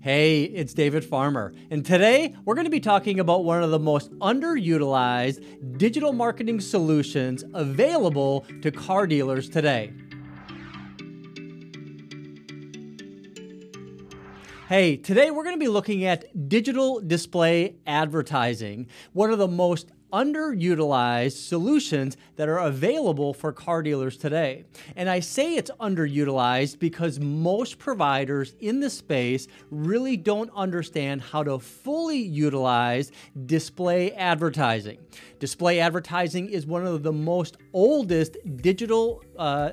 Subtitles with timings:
[0.00, 3.80] Hey, it's David Farmer, and today we're going to be talking about one of the
[3.80, 9.92] most underutilized digital marketing solutions available to car dealers today.
[14.68, 19.90] Hey, today we're going to be looking at digital display advertising, one of the most
[20.12, 24.64] underutilized solutions that are available for car dealers today.
[24.96, 31.42] And I say it's underutilized because most providers in the space really don't understand how
[31.42, 33.12] to fully utilize
[33.46, 34.98] display advertising.
[35.38, 39.72] Display advertising is one of the most oldest digital uh,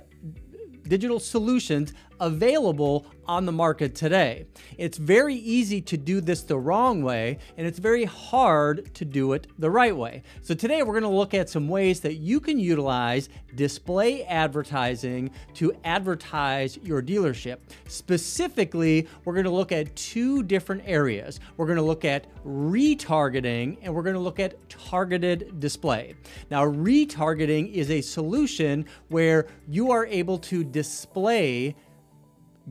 [0.87, 4.45] digital solutions available on the market today.
[4.77, 9.33] It's very easy to do this the wrong way, and it's very hard to do
[9.33, 10.23] it the right way.
[10.41, 15.31] So, today we're going to look at some ways that you can utilize display advertising
[15.55, 17.57] to advertise your dealership.
[17.87, 21.39] Specifically, we're going to look at two different areas.
[21.57, 26.15] We're going to look at retargeting and we're going to look at targeted display.
[26.51, 31.75] Now, retargeting is a solution where you are able to display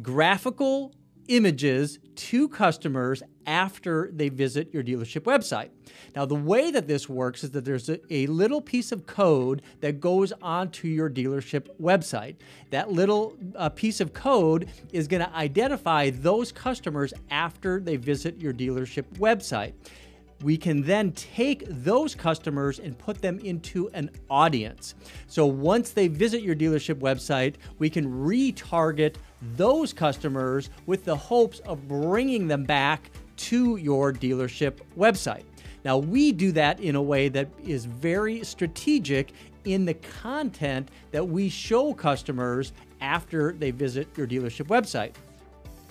[0.02, 0.92] graphical
[1.28, 5.70] images to customers after they visit your dealership website.
[6.14, 9.62] Now, the way that this works is that there's a, a, little piece of code
[9.80, 12.36] that goes onto your dealership website.
[12.70, 18.38] That little uh, piece of code is going to identify those customers after they visit
[18.38, 19.72] your dealership website
[20.42, 24.94] we can then take those customers and put them into an audience.
[25.26, 29.16] So once they visit your dealership website, we can retarget
[29.56, 35.44] those customers with the hopes of bringing them back to your dealership website.
[35.84, 39.32] Now, we do that in a way that is very strategic
[39.64, 45.12] in the content that we show customers after they visit your dealership website.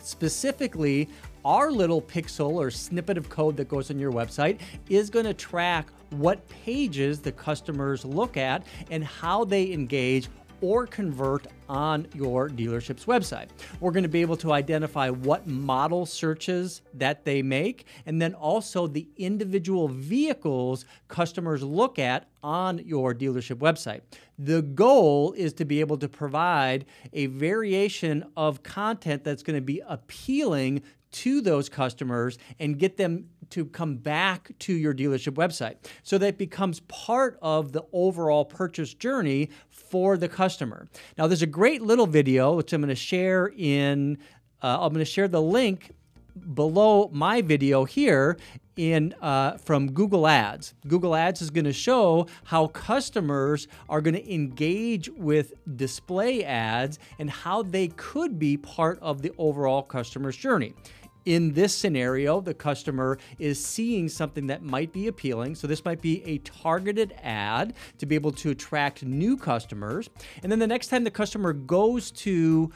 [0.01, 1.09] Specifically,
[1.45, 4.59] our little pixel or snippet of code that goes on your website
[4.89, 10.27] is going to track what pages the customers look at and how they engage
[10.63, 13.49] or convert on your dealership's website.
[13.81, 18.33] We're going to be able to identify what model searches that they make and then
[18.33, 24.01] also the individual vehicles customers look at on your dealership website.
[24.39, 29.61] The goal is to be able to provide a variation of content that's going to
[29.61, 30.81] be appealing
[31.11, 36.37] to those customers and get them to come back to your dealership website so that
[36.37, 40.87] becomes part of the overall purchase journey for the customer.
[41.17, 44.17] Now, there's a great little video which I'm going to share in,
[44.61, 45.91] uh, I'm going to share the link
[46.55, 48.37] below my video here
[48.75, 50.73] in uh, from Google Ads.
[50.87, 56.97] Google Ads is going to show how customers are going to engage with display ads
[57.19, 60.73] and how they could be part of the overall customer's journey.
[61.25, 65.55] In this scenario, the customer is seeing something that might be appealing.
[65.55, 70.09] So, this might be a targeted ad to be able to attract new customers.
[70.41, 72.71] And then the next time the customer goes to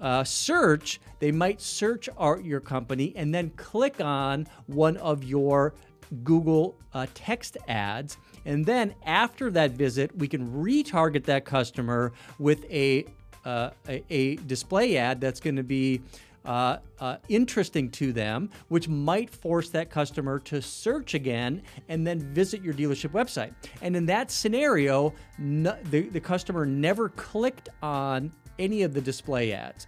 [0.00, 5.74] uh, search, they might search our, your company and then click on one of your
[6.22, 8.16] Google uh, text ads.
[8.44, 13.06] And then after that visit, we can retarget that customer with a,
[13.44, 16.02] uh, a, a display ad that's going to be
[16.46, 22.20] uh, uh, interesting to them, which might force that customer to search again and then
[22.32, 23.52] visit your dealership website.
[23.82, 29.86] And in that scenario, the, the customer never clicked on any of the display ads.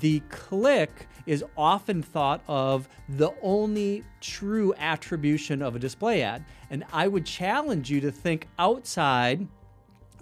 [0.00, 6.44] The click is often thought of the only true attribution of a display ad.
[6.70, 9.46] And I would challenge you to think outside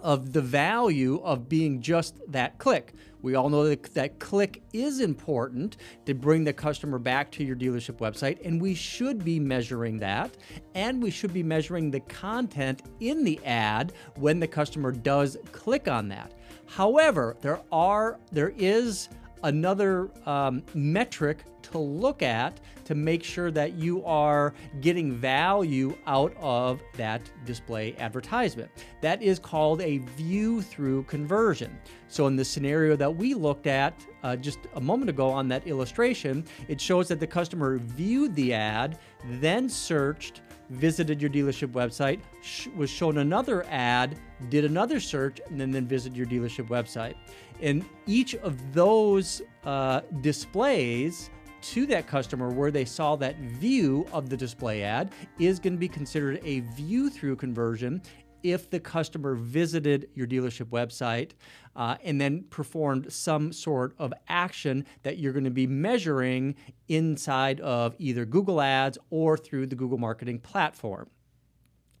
[0.01, 2.93] of the value of being just that click.
[3.21, 7.55] We all know that, that click is important to bring the customer back to your
[7.55, 10.35] dealership website, and we should be measuring that.
[10.75, 15.87] And we should be measuring the content in the ad when the customer does click
[15.87, 16.33] on that.
[16.65, 19.09] However, there are there is
[19.43, 26.35] another um, metric to look at to make sure that you are getting value out
[26.39, 28.69] of that display advertisement.
[29.01, 31.77] That is called a view through conversion.
[32.07, 33.93] So, in the scenario that we looked at
[34.23, 38.53] uh, just a moment ago on that illustration, it shows that the customer viewed the
[38.53, 40.41] ad, then searched
[40.71, 44.17] visited your dealership website, sh- was shown another ad,
[44.49, 47.15] did another search, and then, then visited your dealership website.
[47.61, 51.29] And each of those uh, displays
[51.61, 55.79] to that customer where they saw that view of the display ad is going to
[55.79, 58.01] be considered a view through conversion
[58.43, 61.31] if the customer visited your dealership website
[61.75, 66.55] uh, and then performed some sort of action that you're going to be measuring
[66.87, 71.09] inside of either Google Ads or through the Google Marketing Platform.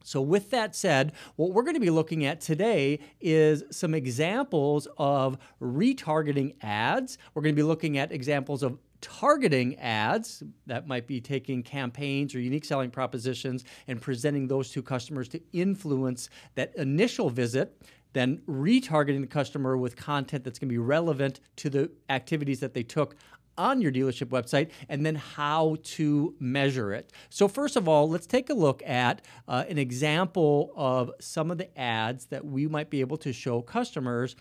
[0.03, 4.87] So, with that said, what we're going to be looking at today is some examples
[4.97, 7.17] of retargeting ads.
[7.33, 12.33] We're going to be looking at examples of targeting ads that might be taking campaigns
[12.33, 17.81] or unique selling propositions and presenting those to customers to influence that initial visit
[18.13, 22.73] then retargeting the customer with content that's going to be relevant to the activities that
[22.73, 23.15] they took
[23.57, 27.11] on your dealership website and then how to measure it.
[27.29, 31.57] So, first of all, let's take a look at uh, an example of some of
[31.57, 34.35] the ads that we might be able to show customers.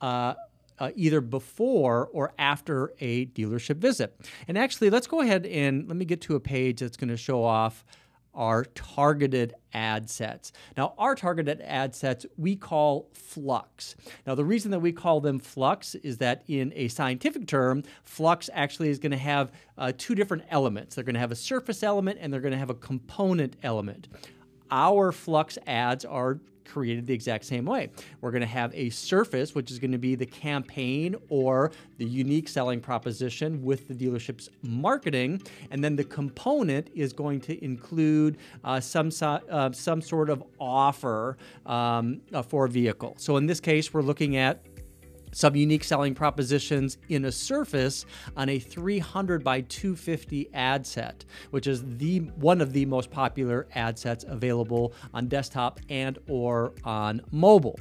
[0.00, 0.34] Uh,
[0.78, 4.18] uh, either before or after a dealership visit.
[4.46, 7.16] And actually, let's go ahead and let me get to a page that's going to
[7.16, 7.84] show off
[8.34, 10.52] our targeted ad sets.
[10.76, 13.96] Now, our targeted ad sets we call flux.
[14.26, 18.48] Now, the reason that we call them flux is that in a scientific term, flux
[18.54, 20.94] actually is going to have uh, two different elements.
[20.94, 24.08] They're going to have a surface element and they're going to have a component element.
[24.70, 27.90] Our flux ads are created the exact same way.
[28.20, 32.04] We're going to have a surface, which is going to be the campaign or the
[32.04, 38.38] unique selling proposition with the dealership's marketing, and then the component is going to include
[38.64, 41.36] uh, some uh, some sort of offer
[41.66, 43.14] um, uh, for a vehicle.
[43.18, 44.60] So in this case, we're looking at
[45.32, 51.66] some unique selling propositions in a surface on a 300 by 250 ad set, which
[51.66, 57.20] is the one of the most popular ad sets available on desktop and or on
[57.30, 57.78] mobile.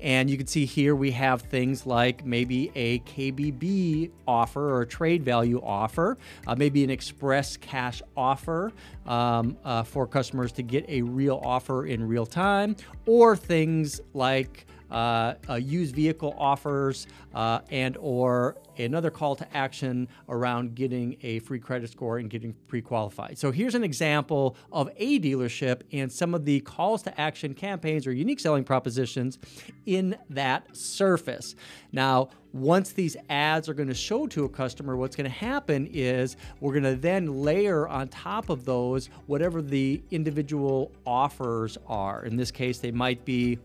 [0.00, 5.24] And you can see here we have things like maybe a KBB offer or trade
[5.24, 8.72] value offer, uh, maybe an express cash offer
[9.06, 12.76] um, uh, for customers to get a real offer in real time,
[13.06, 20.08] or things like uh, uh, used vehicle offers uh, and or another call to action
[20.28, 23.36] around getting a free credit score and getting pre-qualified.
[23.36, 28.06] So here's an example of a dealership and some of the calls to action campaigns
[28.06, 29.38] or unique selling propositions
[29.84, 31.56] in that surface.
[31.90, 35.88] Now, once these ads are going to show to a customer, what's going to happen
[35.92, 42.24] is we're going to then layer on top of those whatever the individual offers are.
[42.24, 43.58] In this case, they might be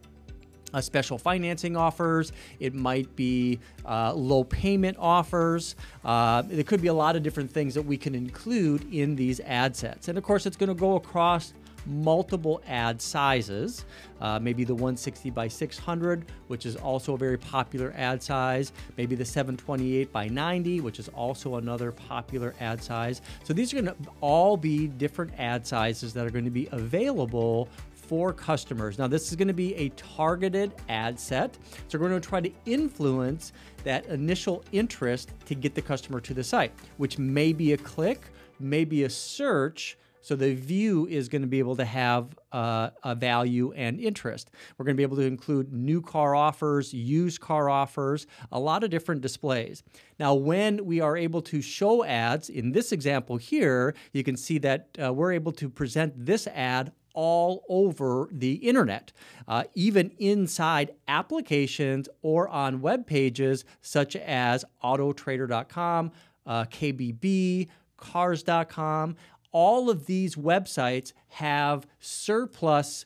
[0.74, 2.32] uh, special financing offers.
[2.60, 5.76] It might be uh, low payment offers.
[6.04, 9.40] Uh, there could be a lot of different things that we can include in these
[9.42, 10.08] ad sets.
[10.08, 11.54] And of course, it's going to go across
[11.86, 13.86] multiple ad sizes,
[14.22, 19.16] uh, maybe the 160 by 600, which is also a very popular ad size, maybe
[19.16, 23.22] the 728 by 90, which is also another popular ad size.
[23.44, 26.68] So these are going to all be different ad sizes that are going to be
[26.72, 27.70] available
[28.10, 28.98] for customers.
[28.98, 31.56] Now, this is going to be a targeted ad set.
[31.88, 33.54] So, we're going to try to influence
[33.84, 38.22] that initial interest to get the customer to the site, which may be a click,
[38.60, 39.96] maybe a search.
[40.22, 44.52] So the view is going to be able to have uh, a value and interest.
[44.78, 48.84] We're going to be able to include new car offers, used car offers, a lot
[48.84, 49.82] of different displays.
[50.20, 54.58] Now, when we are able to show ads, in this example here, you can see
[54.58, 59.12] that uh, we're able to present this ad all over the internet,
[59.46, 66.14] uh, even inside applications or on web pages such as autotrader.com,
[66.46, 67.68] uh, KBB,
[67.98, 69.18] cars.com.
[69.52, 73.06] All of these websites have surplus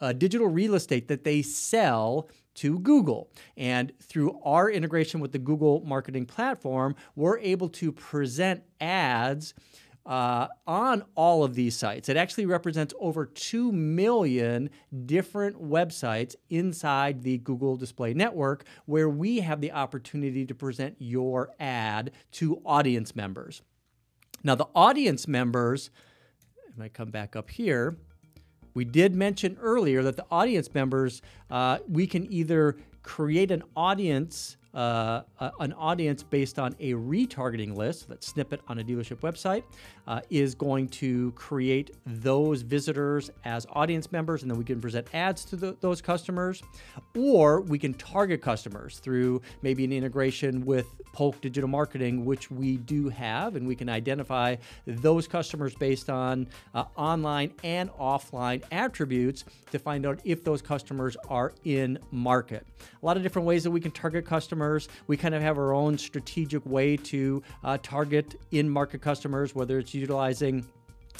[0.00, 3.30] uh, digital real estate that they sell to Google.
[3.58, 9.52] And through our integration with the Google marketing platform, we're able to present ads
[10.04, 12.08] uh, on all of these sites.
[12.08, 14.70] It actually represents over 2 million
[15.06, 21.50] different websites inside the Google Display Network where we have the opportunity to present your
[21.60, 23.62] ad to audience members.
[24.44, 25.90] Now, the audience members,
[26.74, 27.96] and I come back up here,
[28.74, 34.56] we did mention earlier that the audience members, uh, we can either create an audience
[34.74, 35.22] uh,
[35.60, 39.64] an audience based on a retargeting list, that snippet on a dealership website,
[40.06, 45.06] uh, is going to create those visitors as audience members, and then we can present
[45.14, 46.62] ads to the, those customers.
[47.16, 52.78] Or we can target customers through maybe an integration with Polk Digital Marketing, which we
[52.78, 59.44] do have, and we can identify those customers based on uh, online and offline attributes
[59.70, 62.66] to find out if those customers are in market.
[63.02, 64.88] A lot of different ways that we can target customers customers.
[65.06, 69.78] We kind of have our own strategic way to uh, target in market customers, whether
[69.78, 70.64] it's utilizing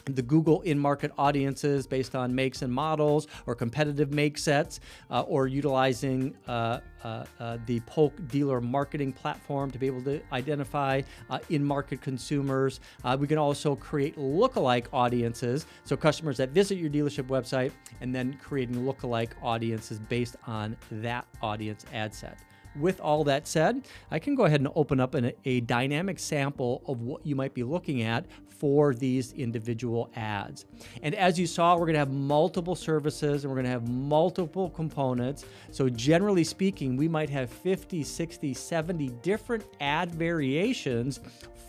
[0.07, 4.81] the Google in market audiences based on makes and models or competitive make sets,
[5.11, 10.21] uh, or utilizing uh, uh, uh the Polk dealer marketing platform to be able to
[10.33, 12.81] identify uh, in market consumers.
[13.05, 17.71] Uh, we can also create lookalike audiences, so customers that visit your dealership website
[18.01, 22.39] and then creating lookalike audiences based on that audience ad set.
[22.79, 26.83] With all that said, I can go ahead and open up an, a dynamic sample
[26.87, 28.25] of what you might be looking at
[28.63, 30.67] for these individual ads.
[31.03, 35.45] And as you saw, we're to have multiple surfaces and we're to have multiple components.
[35.73, 41.19] So, generally speaking, we might have 50, 60, 70 different ad variations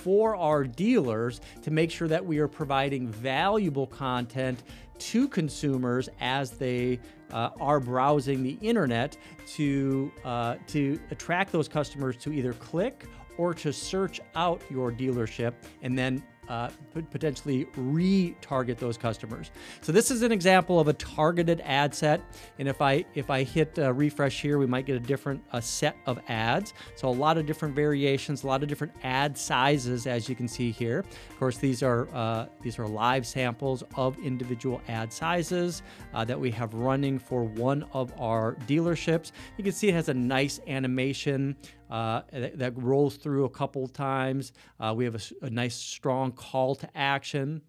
[0.04, 4.62] for our dealers to make sure that we are providing valuable content
[5.00, 7.00] to consumers as they
[7.32, 13.06] uh, are browsing the internet to uh, to attract those customers to either click
[13.38, 16.70] or to search out your dealership and then uh,
[17.12, 19.52] potentially retarget those customers.
[19.82, 22.22] So this is an example of a targeted ad set.
[22.60, 25.60] And if I if I hit uh, refresh here, we might get a different uh,
[25.62, 26.74] set of ads.
[26.96, 30.48] So a lot of different variations, a lot of different ad sizes, as you can
[30.48, 31.00] see here.
[31.30, 35.82] Of course, these are uh, these are live samples of individual ad sizes
[36.14, 39.32] uh, that we have running for one of our dealerships.
[39.58, 41.56] You can see it has a nice animation
[41.90, 44.52] uh, that, that, rolls through a couple times.
[44.80, 47.62] Uh, we have a, a nice strong call to action.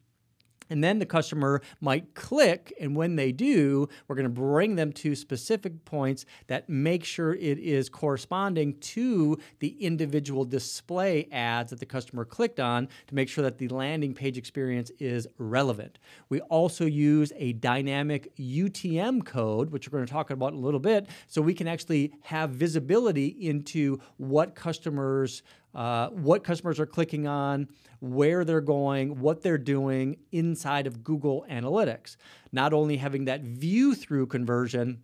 [0.71, 4.92] And then the customer might click, and when they do, we're going to bring them
[4.94, 11.80] to specific points that make sure it is corresponding to the individual display ads that
[11.80, 15.99] the customer clicked on to make sure that the landing page experience is relevant.
[16.28, 20.62] We also use a dynamic UTM code, which we're going to talk about in a
[20.62, 25.42] little bit, so we can actually have visibility into what customers
[25.75, 27.69] uh, what customers are clicking on,
[28.00, 32.16] where they're going, what they're doing inside of Google Analytics.
[32.52, 35.02] Not only having that view through conversion,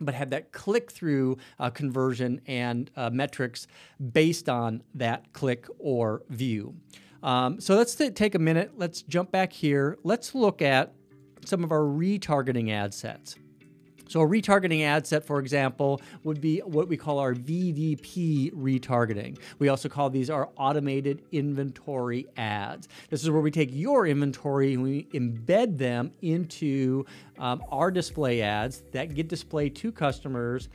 [0.00, 3.66] but have that click through uh, conversion and uh, metrics
[4.12, 6.74] based on that click or view.
[7.22, 8.72] Um, so let's take a minute.
[8.76, 9.96] Let's jump back here.
[10.02, 10.92] Let's look at
[11.44, 13.36] some of our retargeting ad sets.
[14.12, 19.38] So a retargeting ad set, for example, would be what we call our VDP retargeting.
[19.58, 22.88] We also call these our automated inventory ads.
[23.08, 27.06] This is where we take your inventory and we embed them into
[27.38, 30.68] um, our display ads that get displayed to customers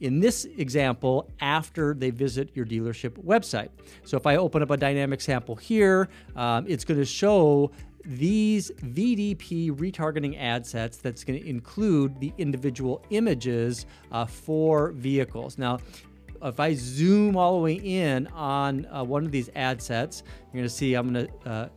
[0.00, 3.68] in this example after they visit your dealership website.
[4.04, 7.70] So if I open up a dynamic sample here, um, it's going to show
[8.04, 15.58] these VDP retargeting ad sets that's going to include the individual images uh, for vehicles.
[15.58, 15.78] Now,
[16.42, 20.60] if I zoom all the way in on uh, one of these ad sets, you're
[20.60, 21.68] going to see I'm going to uh,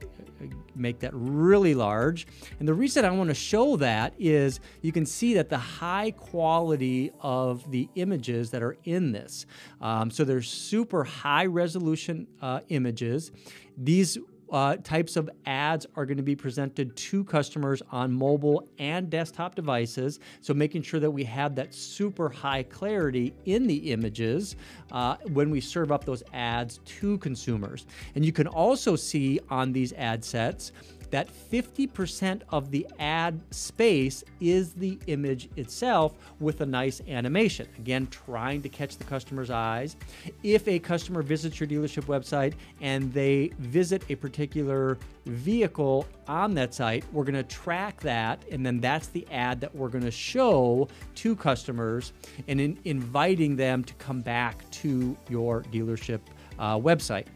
[0.76, 2.28] make that really large.
[2.60, 6.12] And the reason I want to show that is you can see that the high
[6.12, 9.46] quality of the images that are in this.
[9.82, 13.32] Um, so they're super high resolution uh, images.
[13.78, 14.18] These
[14.54, 19.56] uh, types of ads are going to be presented to customers on mobile and desktop
[19.56, 20.20] devices.
[20.42, 24.56] So, making sure that we have that super high clarity in the images
[24.92, 27.88] uh, when we serve up those ads to consumers.
[28.14, 30.72] And you can also see on these ad sets
[31.14, 37.68] that 50% of the ad space is the image itself with a nice animation.
[37.78, 39.96] Again, trying to catch the customer's eyes.
[40.42, 46.74] If a customer visits your dealership website and they visit a particular vehicle on that
[46.74, 50.10] site, we're going to track that, and then that's the ad that we're going to
[50.10, 52.12] show to customers
[52.48, 56.22] and in inviting them to come back to your dealership
[56.58, 57.28] uh, website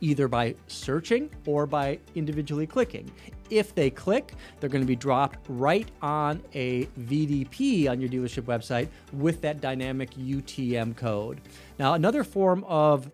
[0.00, 3.10] either by searching or by individually clicking.
[3.50, 8.42] If they click, they're going to be dropped right on a VDP on your dealership
[8.44, 11.40] website with that dynamic UTM code.
[11.78, 13.10] Now, another form of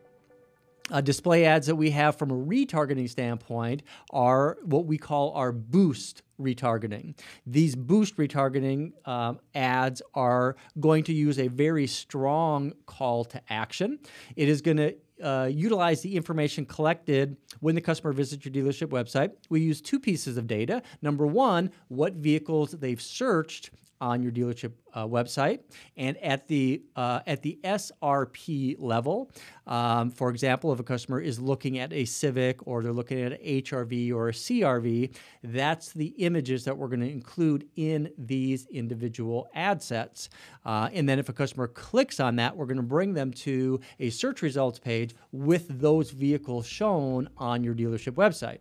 [0.90, 5.52] uh, display ads that we have from a retargeting standpoint are what we call our
[5.52, 7.18] boost retargeting.
[7.46, 13.98] These boost retargeting um, ads are going to use a very strong call to action.
[14.36, 18.88] It is going to uh, utilize the information collected when the customer visits your dealership
[18.88, 19.32] website.
[19.50, 20.82] We use two pieces of data.
[21.02, 23.70] Number one, what vehicles they've searched
[24.00, 25.60] on your dealership uh, website.
[25.96, 29.30] And at the uh, at the SRP level,
[29.66, 33.32] um, for example, if a customer is looking at a Civic or they're looking at
[33.32, 35.14] an HRV or a CRV,
[35.44, 40.28] that's the images that we're going to include in these individual ad sets.
[40.64, 43.80] Uh, and then if a customer clicks on that, we're going to bring them to
[43.98, 48.58] a search results page with those vehicles shown on your dealership website.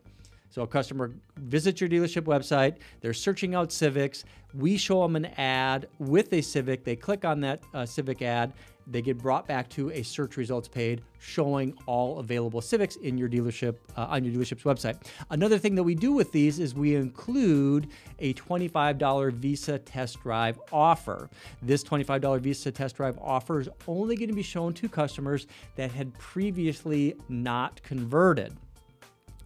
[0.49, 4.25] So a customer visits your dealership website, they're searching out Civics.
[4.53, 6.83] We show them an ad with a Civic.
[6.83, 8.53] They click on that uh, Civic ad.
[8.87, 13.29] They get brought back to a search results page showing all available Civics in your
[13.29, 14.97] dealership uh, on your dealership's website.
[15.29, 20.59] Another thing that we do with these is we include a $25 Visa test drive
[20.71, 21.29] offer.
[21.61, 25.91] This $25 Visa test drive offer is only going to be shown to customers that
[25.91, 28.57] had previously not converted.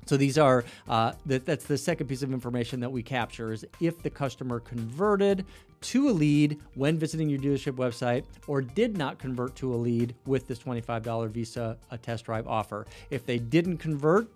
[0.05, 3.65] So these are uh, that, that's the second piece of information that we capture is
[3.79, 5.45] if the customer converted
[5.81, 10.15] to a lead when visiting your dealership website or did not convert to a lead
[10.25, 12.85] with this $25 Visa a test drive offer.
[13.09, 14.27] If they didn't convert,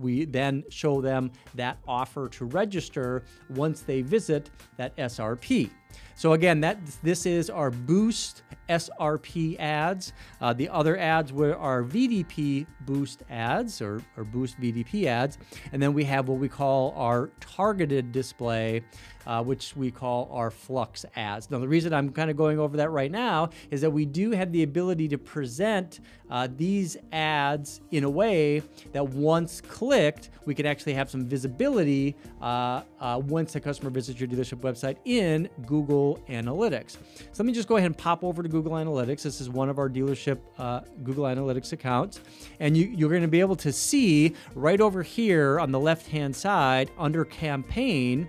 [0.00, 5.70] we then show them that offer to register once they visit that SRP.
[6.16, 10.12] So again, that this is our Boost SRP ads.
[10.40, 15.38] Uh, the other ads were our VDP Boost ads or, or Boost VDP ads.
[15.72, 18.82] And then we have what we call our targeted display,
[19.26, 21.50] uh, which we call our Flux ads.
[21.50, 24.30] Now, the reason I'm kind of going over that right now is that we do
[24.30, 30.54] have the ability to present uh, these ads in a way that once clicked, we
[30.54, 35.48] can actually have some visibility uh, uh, once the customer visits your dealership website in
[35.66, 36.92] Google Analytics.
[36.92, 36.98] So
[37.38, 39.22] let me just go ahead and pop over to Google Analytics.
[39.22, 42.20] This is one of our dealership uh, Google Analytics accounts.
[42.60, 46.08] And you, you're going to be able to see right over here on the left
[46.08, 48.28] hand side under campaign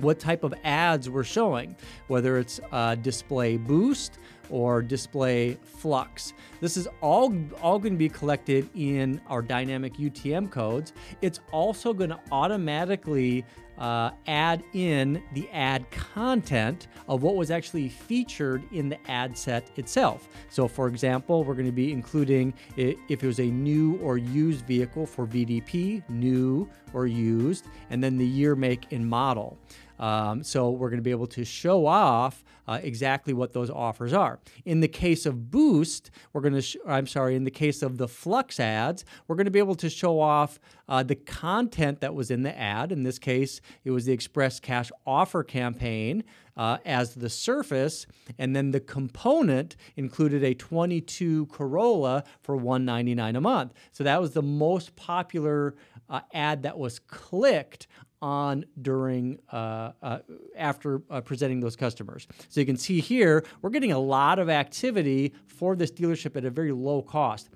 [0.00, 1.76] what type of ads we're showing,
[2.08, 4.18] whether it's uh, display boost
[4.50, 6.34] or display flux.
[6.60, 10.92] This is all, all going to be collected in our dynamic UTM codes.
[11.22, 13.44] It's also going to automatically
[13.78, 19.70] uh, add in the ad content of what was actually featured in the ad set
[19.76, 20.28] itself.
[20.48, 24.66] So, for example, we're going to be including if it was a new or used
[24.66, 29.58] vehicle for VDP, new or used, and then the year, make, and model.
[29.98, 34.12] Um, so we're going to be able to show off uh, exactly what those offers
[34.12, 34.40] are.
[34.64, 38.08] In the case of Boost, we're going to, I'm sorry, in the case of the
[38.08, 40.58] Flux ads, we're going to be able to show off
[40.88, 42.92] uh, the content that was in the ad.
[42.92, 46.24] In this case, it was the Express Cash offer campaign
[46.56, 48.06] uh, as the surface,
[48.38, 53.74] and then the component included a 22 Corolla for 199 a month.
[53.92, 55.74] So that was the most popular
[56.08, 57.86] uh, ad that was clicked
[58.24, 60.18] on during uh, uh,
[60.56, 62.26] after uh, presenting those customers.
[62.48, 66.46] So you can see here we're getting a lot of activity for this dealership at
[66.46, 67.50] a very low cost.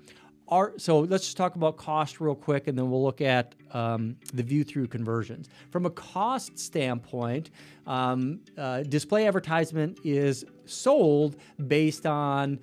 [0.47, 4.15] Our, so let's just talk about cost real quick, and then we'll look at um,
[4.33, 5.49] the view through conversions.
[5.71, 7.49] From a cost standpoint,
[7.87, 11.35] um, uh, display advertisement is sold
[11.67, 12.59] based on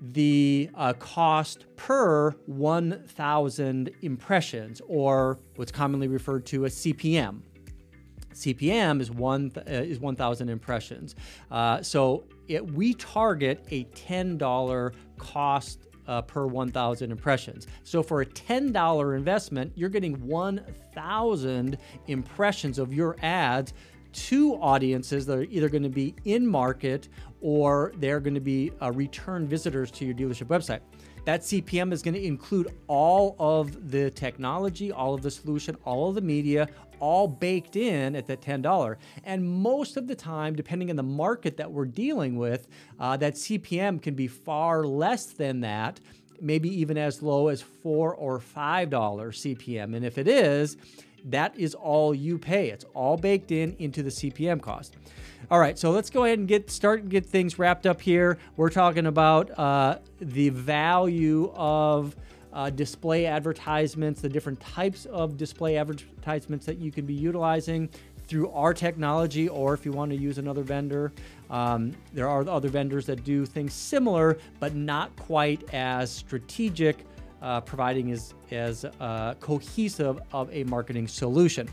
[0.00, 7.42] the uh, cost per 1,000 impressions, or what's commonly referred to as CPM.
[8.32, 11.14] CPM is one uh, is 1,000 impressions.
[11.50, 17.66] Uh, so it, we target a $10 cost uh, per 1,000 impressions.
[17.84, 23.74] So for a $10 investment, you're getting 1,000 impressions of your ads
[24.12, 27.08] to audiences that are either going to be in market
[27.40, 30.80] or they're going to be uh, return visitors to your dealership website.
[31.24, 36.08] That CPM is going to include all of the technology, all of the solution, all
[36.08, 36.68] of the media,
[36.98, 38.96] all baked in at that $10.
[39.24, 42.68] And most of the time, depending on the market that we're dealing with,
[42.98, 46.00] uh, that CPM can be far less than that,
[46.40, 49.94] maybe even as low as four or $5 CPM.
[49.96, 50.76] And if it is,
[51.26, 52.70] that is all you pay.
[52.70, 54.96] It's all baked in into the CPM cost.
[55.50, 58.38] All right, so let's go ahead and get start and get things wrapped up here.
[58.56, 62.14] We're talking about uh, the value of
[62.52, 67.88] uh, display advertisements, the different types of display advertisements that you can be utilizing
[68.26, 71.12] through our technology, or if you want to use another vendor.
[71.50, 77.04] Um, there are other vendors that do things similar, but not quite as strategic
[77.42, 81.68] uh, providing as, as uh, cohesive of a marketing solution.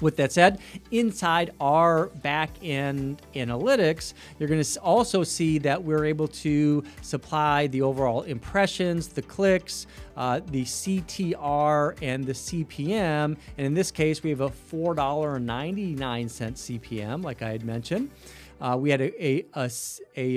[0.00, 6.06] With that said, inside our back end analytics, you're going to also see that we're
[6.06, 13.36] able to supply the overall impressions, the clicks, uh, the CTR, and the CPM.
[13.58, 18.10] And in this case, we have a $4.99 CPM, like I had mentioned
[18.60, 19.64] uh, we had a, a, a,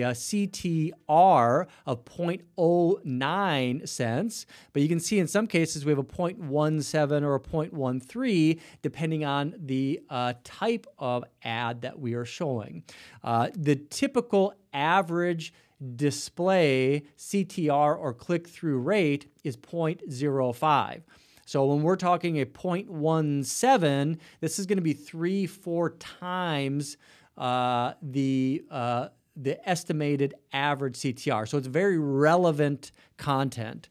[0.02, 6.04] a, CTR of 0.09 cents, but you can see in some cases we have a
[6.04, 12.84] 0.17 or a 0.13 depending on the uh, type of ad that we are showing.
[13.24, 15.54] Uh, the typical average
[15.96, 21.02] display CTR or click through rate is 0.05.
[21.54, 26.98] So when we're talking a 0.17, this is going to be three, four times
[27.38, 31.48] uh, the uh, the estimated average CTR.
[31.48, 33.90] So it's very relevant content.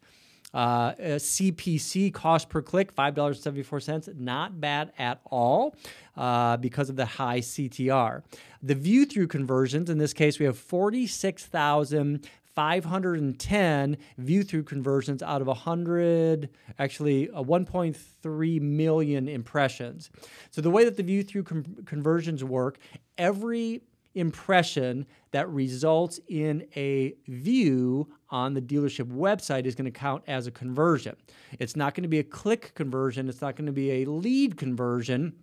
[0.52, 5.76] Uh, CPC cost per click, $5.74, not bad at all
[6.16, 8.22] uh, because of the high CTR.
[8.60, 15.40] The view through conversions, in this case, we have 46,000 510 view through conversions out
[15.40, 20.10] of 100, actually uh, 1.3 million impressions.
[20.50, 22.78] So, the way that the view through com- conversions work,
[23.18, 23.82] every
[24.14, 30.46] impression that results in a view on the dealership website is going to count as
[30.46, 31.16] a conversion.
[31.58, 34.56] It's not going to be a click conversion, it's not going to be a lead
[34.56, 35.34] conversion.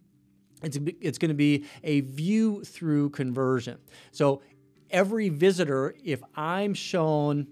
[0.62, 3.78] It's, it's going to be a view through conversion.
[4.12, 4.42] So
[4.92, 7.48] every visitor, if I'm shown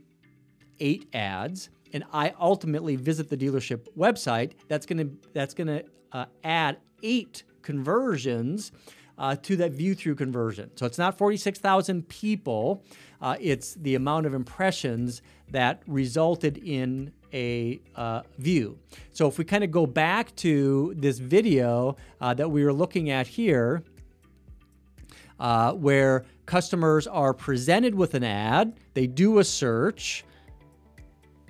[0.80, 6.78] eight ads and I ultimately visit the dealership website, that's to that's to uh, add
[7.04, 8.72] eight conversions
[9.18, 10.70] uh, to that view through conversion.
[10.76, 12.84] So it's not 46,000 people,
[13.22, 18.78] uh, it's the amount of impressions that resulted in a uh, view.
[19.12, 23.10] So if we kind of go back to this video uh, that we were looking
[23.10, 23.84] at here,
[25.40, 30.24] uh, where customers are presented with an ad, they do a search,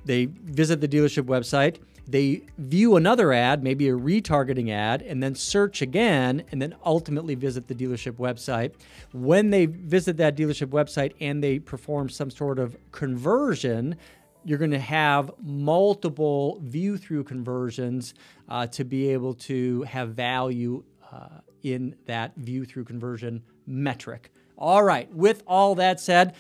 [0.06, 5.36] they visit the dealership website, they view another ad, maybe a retargeting ad, and then
[5.36, 8.74] search again, and then ultimately visit the dealership website.
[9.12, 13.98] When they visit that dealership website and they perform some sort of conversion,
[14.46, 18.14] you're going to have multiple view through conversions
[18.48, 24.32] uh, to be able to have value uh, in that view through conversion metric.
[24.58, 26.34] All right, with all that said,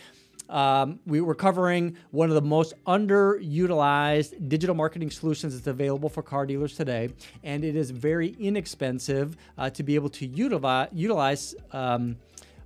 [0.49, 6.23] um, we were covering one of the most underutilized digital marketing solutions that's available for
[6.23, 7.09] car dealers today,
[7.43, 12.15] and it is very inexpensive uh, to be able to utilize, utilize um,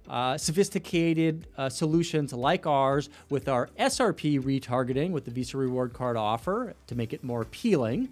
[0.09, 6.17] uh, sophisticated uh, solutions like ours with our SRP retargeting with the Visa Reward Card
[6.17, 8.09] offer to make it more appealing.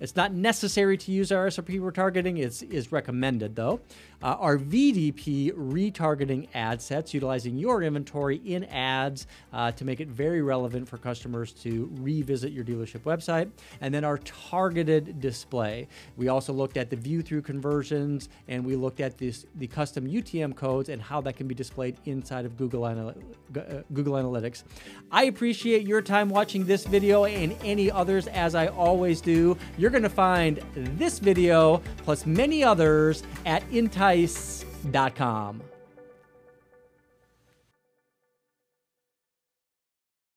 [0.00, 3.80] It's not necessary to use our SRP retargeting, it's is recommended though.
[4.22, 10.08] Uh, our VDP retargeting ad sets utilizing your inventory in ads uh, to make it
[10.08, 13.50] very relevant for customers to revisit your dealership website.
[13.80, 15.88] And then our targeted display.
[16.18, 20.06] We also looked at the view through conversions and we looked at this, the custom
[20.06, 23.14] UTM codes and how that can be displayed inside of Google, Anal-
[23.56, 24.64] uh, Google Analytics.
[25.10, 29.56] I appreciate your time watching this video and any others as I always do.
[29.78, 35.62] You're going to find this video plus many others at Intice.com.